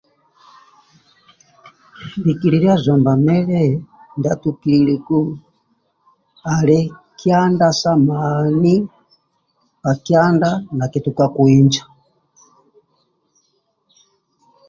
Likilia 2.25 2.73
zomba 2.83 3.11
mili 3.25 3.63
ndia 4.17 4.33
tukililiku 4.41 5.19
ali 6.53 6.79
kyanda 7.19 7.67
sa 7.79 7.91
mani 8.07 8.75
ka 9.81 9.91
kyanda 10.05 10.49
ka 10.49 10.61
kyada 10.65 10.75
nakitukaku 10.77 11.41
inja 11.57 11.83